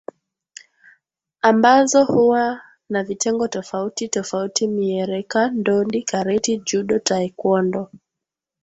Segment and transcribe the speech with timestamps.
[1.41, 7.89] ambazo huwa na vitengo tofauti tofauti miereka Ndodi kareti judo taekwondo